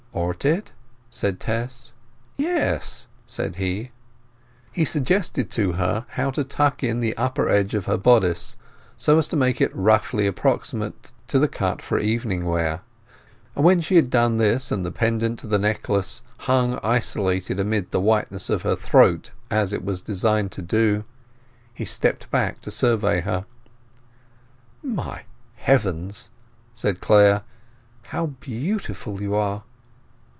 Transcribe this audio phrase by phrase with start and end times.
[0.13, 0.73] "Ought it?"
[1.09, 1.93] said Tess.
[2.35, 3.91] "Yes," said he.
[4.69, 8.57] He suggested to her how to tuck in the upper edge of her bodice,
[8.97, 12.81] so as to make it roughly approximate to the cut for evening wear;
[13.55, 17.91] and when she had done this, and the pendant to the necklace hung isolated amid
[17.91, 21.05] the whiteness of her throat, as it was designed to do,
[21.73, 23.45] he stepped back to survey her.
[24.83, 25.23] "My
[25.55, 26.29] heavens,"
[26.73, 27.43] said Clare,
[28.07, 29.63] "how beautiful you are!"